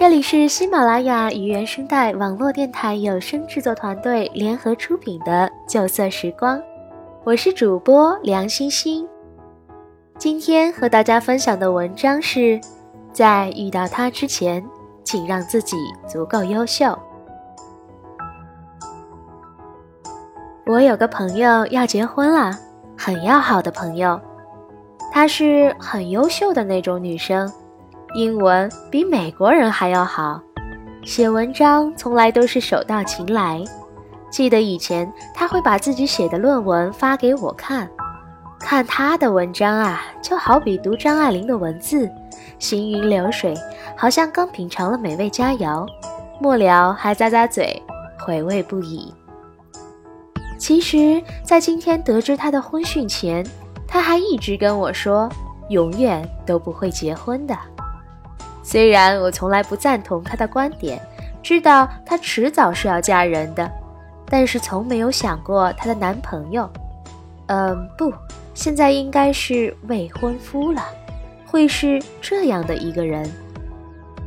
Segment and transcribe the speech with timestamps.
[0.00, 6.56] 这里是喜马拉雅与原声带网络电台有声制作团队联合出品的《旧色时光》，
[7.22, 9.06] 我是主播梁欣欣。
[10.16, 12.58] 今天和大家分享的文章是：
[13.12, 14.64] 在遇到他之前，
[15.04, 15.76] 请让自己
[16.08, 16.98] 足够优秀。
[20.64, 22.58] 我有个朋友要结婚了，
[22.96, 24.18] 很要好的朋友，
[25.12, 27.52] 她是很优秀的那种女生。
[28.12, 30.40] 英文比美国人还要好，
[31.04, 33.62] 写文章从来都是手到擒来。
[34.30, 37.88] 记得以前他会把自己写的论文发给我看，
[38.58, 42.10] 看他的文章啊，就好比读张爱玲的文字，
[42.58, 43.54] 行云流水，
[43.96, 45.86] 好像刚品尝了美味佳肴，
[46.40, 47.80] 末了还咂咂嘴，
[48.26, 49.14] 回味不已。
[50.58, 53.46] 其实，在今天得知他的婚讯前，
[53.86, 55.28] 他还一直跟我说，
[55.68, 57.56] 永远都不会结婚的。
[58.62, 61.00] 虽然我从来不赞同她的观点，
[61.42, 63.70] 知道她迟早是要嫁人的，
[64.26, 66.70] 但是从没有想过她的男朋友，
[67.46, 68.12] 嗯，不，
[68.54, 70.84] 现在应该是未婚夫了，
[71.46, 73.30] 会是这样的一个人。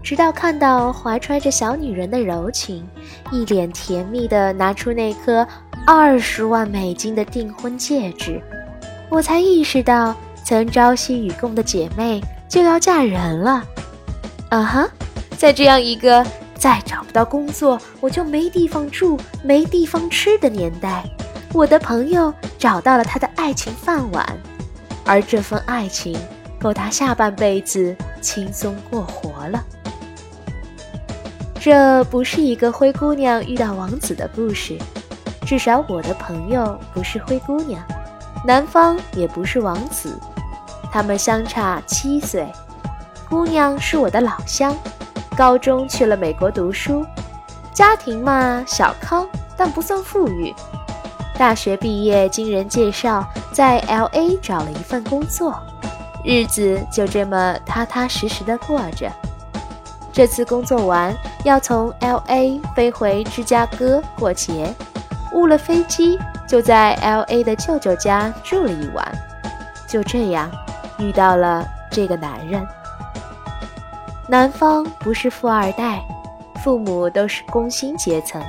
[0.00, 2.88] 直到看到怀揣着小女人的柔情，
[3.30, 5.46] 一脸甜蜜地拿出那颗
[5.86, 8.40] 二十万美金的订婚戒指，
[9.10, 13.62] 我才意识到曾朝夕与共的姐妹就要嫁人了。
[14.50, 14.88] 啊哈，
[15.36, 21.04] 在这样一个再找不到工作我就没地方住、没地方吃的年代，
[21.52, 24.26] 我的朋友找到了他的爱情饭碗，
[25.04, 26.18] 而这份爱情
[26.58, 29.62] 够他下半辈子轻松过活了。
[31.60, 34.78] 这不是一个灰姑娘遇到王子的故事，
[35.44, 37.82] 至少我的朋友不是灰姑娘，
[38.46, 40.18] 男方也不是王子，
[40.90, 42.46] 他们相差七岁。
[43.28, 44.74] 姑娘是我的老乡，
[45.36, 47.04] 高中去了美国读书，
[47.74, 50.54] 家庭嘛小康，但不算富裕。
[51.36, 53.22] 大学毕业，经人介绍，
[53.52, 55.54] 在 L A 找了一份工作，
[56.24, 59.12] 日子就这么踏踏实实的过着。
[60.10, 64.74] 这次工作完，要从 L A 飞回芝加哥过节，
[65.34, 66.18] 误了飞机，
[66.48, 69.06] 就在 L A 的舅舅家住了一晚。
[69.86, 70.50] 就这样，
[70.98, 72.66] 遇到了这个男人。
[74.30, 76.04] 男方不是富二代，
[76.56, 78.42] 父母都是工薪阶层，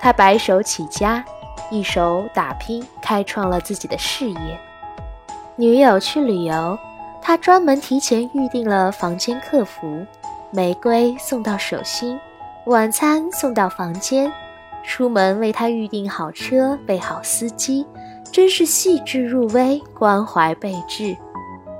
[0.00, 1.22] 他白手起家，
[1.70, 4.58] 一手打拼，开创了自己的事业。
[5.54, 6.78] 女友去旅游，
[7.20, 10.02] 他专门提前预定了房间客服，
[10.50, 12.18] 玫瑰送到手心，
[12.64, 14.32] 晚餐送到房间，
[14.82, 17.86] 出门为他预定好车，备好司机，
[18.32, 21.14] 真是细致入微，关怀备至。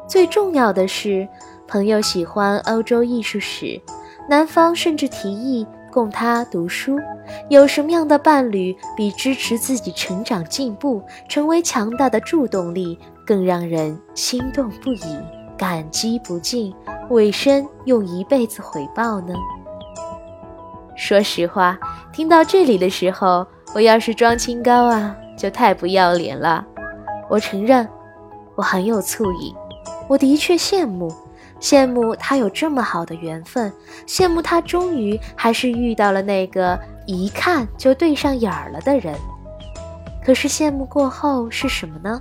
[0.07, 1.27] 最重要的是。
[1.69, 3.79] 朋友喜欢欧洲艺术史，
[4.27, 6.99] 男方甚至提议供他读书。
[7.51, 15.19] 有什么样的伴侣比支持自己成长进步、成为强大的助动力更让人心动不已、
[15.59, 16.75] 感激不尽，
[17.11, 19.35] 尾声用一辈子回报呢？
[20.97, 21.79] 说实话，
[22.15, 26.65] 听到这里的时候，我要是装清高啊，就太不要脸了。
[27.29, 27.87] 我承认，
[28.55, 29.55] 我很有醋瘾，
[30.09, 31.13] 我的确羡慕。
[31.61, 33.73] 羡慕他有这么好的缘分，
[34.07, 39.15] 羡慕他终于还是遇到了那个一看就对上眼儿了的人。
[40.25, 42.21] 可是羡慕过后是什么呢？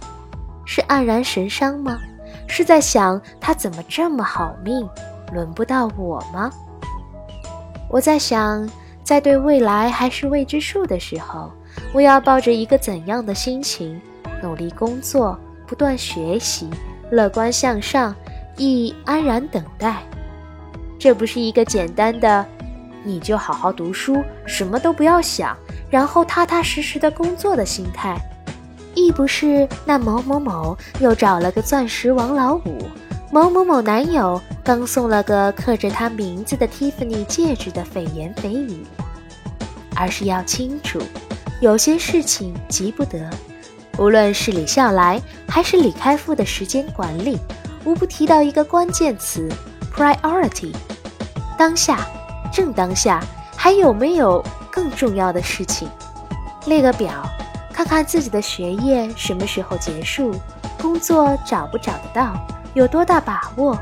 [0.66, 2.00] 是黯然神伤吗？
[2.48, 4.88] 是在想他怎么这么好命，
[5.34, 6.50] 轮不到我吗？
[7.90, 8.68] 我在想，
[9.04, 11.52] 在对未来还是未知数的时候，
[11.94, 14.02] 我要抱着一个怎样的心情，
[14.42, 16.70] 努力工作，不断学习，
[17.12, 18.16] 乐观向上。
[18.58, 20.02] 亦安然等待，
[20.98, 22.44] 这不是一个简单的
[23.06, 25.56] “你就好好读书，什么都不要想，
[25.92, 28.20] 然后踏踏实实的工作”的心态，
[28.96, 32.80] 亦不是那某某某又找了个钻石王老五，
[33.32, 38.84] 某某某男友刚送了个刻着他名字的 Tiffany 戒指的蜚言蜚语，
[39.96, 41.00] 而是要清楚，
[41.62, 43.30] 有些事情急不得，
[44.00, 47.38] 无论是李笑来还是李开复的时间管理。
[47.88, 49.50] 无不提到一个关键词
[49.96, 50.76] ：priority。
[51.58, 52.06] 当下，
[52.52, 53.24] 正当下，
[53.56, 55.88] 还有没有更重要的事情？
[56.66, 57.24] 列个表，
[57.72, 60.36] 看看自己的学业什么时候结束，
[60.82, 62.34] 工作找不找得到，
[62.74, 63.80] 有多大把握？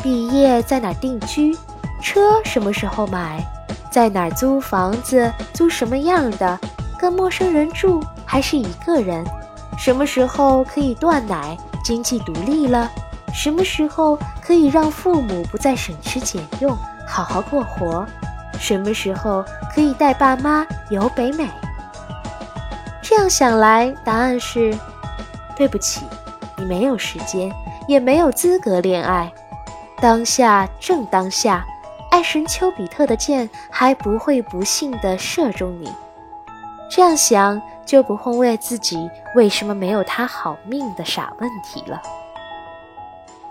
[0.00, 1.58] 毕业在哪定居？
[2.00, 3.44] 车什么时候买？
[3.90, 5.28] 在哪租房子？
[5.52, 6.56] 租什么样的？
[6.96, 9.24] 跟陌生人住还是一个人？
[9.76, 11.58] 什么时候可以断奶？
[11.82, 12.88] 经济独立了？
[13.32, 18.06] 什么时候可以让父母不再省吃俭用，好好过活？
[18.58, 19.44] 什么时候
[19.74, 21.48] 可以带爸妈游北美？
[23.02, 24.76] 这样想来，答案是：
[25.56, 26.04] 对不起，
[26.56, 27.50] 你没有时间，
[27.88, 29.32] 也没有资格恋爱。
[30.00, 31.64] 当下正当下，
[32.10, 35.90] 爱神丘比特的箭还不会不幸地射中你。
[36.90, 42.00] 这样想，就不会为自己为什么没有他好命的傻问题了。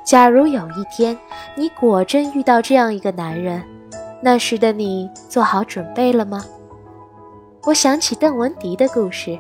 [0.10, 1.16] 假如有一天
[1.54, 3.64] 你果真遇到这样一个男人，
[4.24, 6.44] 那时的你做好准备了吗？
[7.66, 9.38] 我想起邓文迪的故事，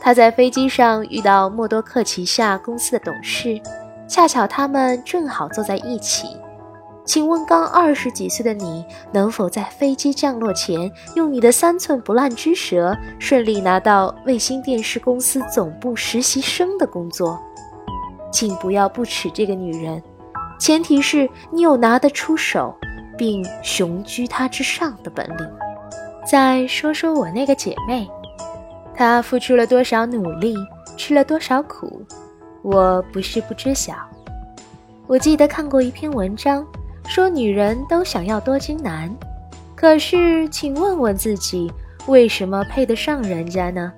[0.00, 3.60] 他在飞机上遇到默多克旗下公司的董事，
[4.08, 6.38] 恰巧他们正好坐在一起。
[7.04, 17.38] 请问刚二十几岁的你，能否在飞机降落前，用你的三寸不烂之舌，顺利拿到卫星电视公司总部实习生的工作？
[18.32, 20.02] 请不要不耻这个女人，
[20.58, 22.74] 前提是你有拿得出手，
[23.16, 25.48] 并雄居她之上的本领。
[26.26, 28.08] 再说说我那个姐妹，
[28.94, 30.56] 她付出了多少努力，
[30.96, 32.02] 吃了多少苦，
[32.62, 33.94] 我不是不知晓。
[35.06, 36.66] 我记得看过一篇文章。
[37.08, 39.12] 说女人都想要多金男，
[39.74, 41.70] 可是请问问自己，
[42.06, 43.92] 为什么配得上人家呢？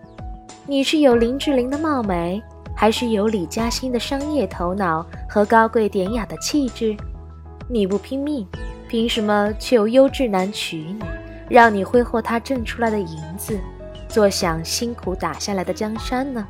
[0.67, 2.43] 你是有林志玲的貌美，
[2.75, 6.97] 还是有李嘉欣的商业头脑和高贵典雅的气质？
[7.69, 8.47] 你不拼命，
[8.89, 11.01] 凭什么求优质男娶你，
[11.49, 13.59] 让你挥霍他挣出来的银子，
[14.09, 16.47] 坐享辛苦打下来的江山呢？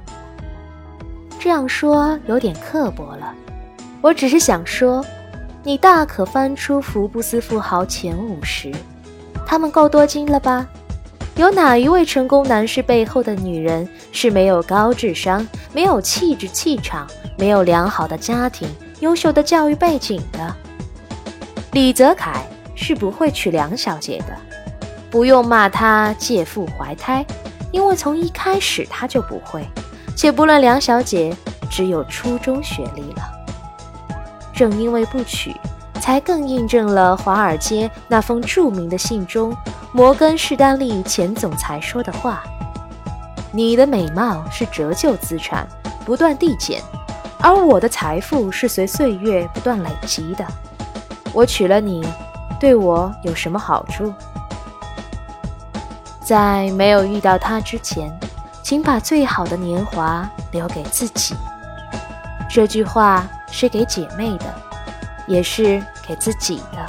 [1.39, 3.35] 这样说有点刻薄了，
[4.01, 5.05] 我只是想说。
[5.67, 8.71] 你大可翻出福布斯富豪前五十，
[9.47, 10.69] 他们够多金了吧？
[11.37, 18.69] 有哪一位成功男士背后的女人是没有高智商、没有气质气场、没有良好的家庭、
[19.01, 20.55] 优秀的教育背景的？
[21.73, 22.47] 李泽楷
[22.77, 24.37] 是不会娶梁小姐的，
[25.11, 27.27] 不用骂他借腹怀胎，
[27.73, 29.67] 因为从一开始他就不会。
[30.17, 31.37] 且不论梁小姐
[31.69, 33.23] 只有初中学历了。
[34.55, 35.53] 正因为不娶，
[36.01, 39.53] 才更印证了华尔街那封著名的信中，
[39.97, 42.43] 摩根士丹利前总裁说的话
[43.55, 45.65] ：“你的美貌是折旧资产，
[46.05, 46.83] 不断递减，
[47.41, 50.45] 而我的财富是随岁月不断累积的。
[51.33, 52.05] 我娶了你，
[52.59, 54.13] 对我有什么好处？
[56.21, 58.13] 在没有遇到他之前，
[58.65, 61.37] 请把最好的年华留给自己。”
[62.51, 63.25] 这句话。
[63.57, 64.47] 是给姐妹的，
[65.29, 66.85] 也是给自己的。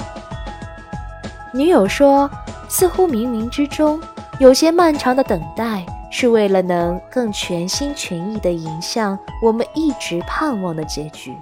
[1.52, 2.28] 女友说
[2.68, 4.00] ：“似乎冥冥之中，
[4.38, 11.34] 有些漫长的等待，是为了能更全心全意地迎向我们一直盼望的结局。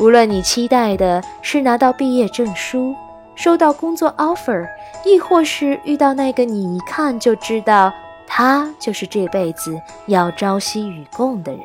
[0.00, 2.94] 无论你期待的是拿到毕业证书、
[3.34, 4.68] 收到工作 offer，
[5.04, 7.92] 亦或是遇到那个你一看就知道
[8.26, 11.60] 他就是这辈子要朝夕与共的人。”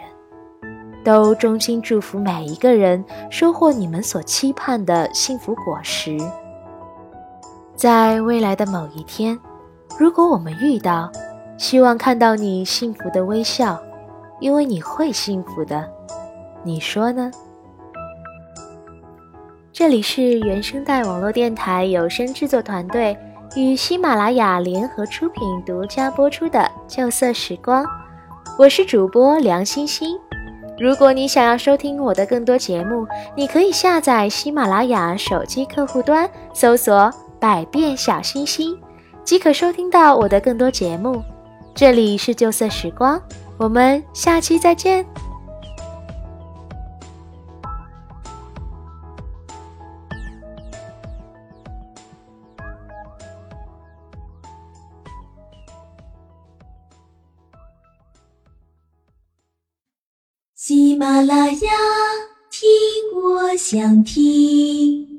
[1.04, 6.18] 都衷心祝福每一个人收获你们所期盼的幸福果实。
[7.84, 9.38] 在未来的某一天，
[10.00, 11.12] 如果我们遇到，
[11.58, 13.78] 希望看到你幸福的微笑，
[14.40, 15.86] 因为你会幸福的。
[16.63, 17.30] 你说呢？
[19.74, 23.18] 这里是原声带网络电台有声制作团队
[23.54, 27.84] 与喜马拉雅联合出品、独家播出的《旧色时光》，
[28.58, 30.18] 我是主播梁欣欣。
[30.80, 37.13] 如果你想要收听我的更多节目，你可以下载喜马拉雅手机客户端，搜索
[37.44, 38.80] “百变小星星”，
[39.26, 41.22] 即可收听到我的更多节目。
[41.76, 43.22] 这里是旧色时光，
[43.58, 45.06] 我们下期再见。
[60.56, 61.72] 喜马拉雅，
[62.50, 65.12] 听我想听。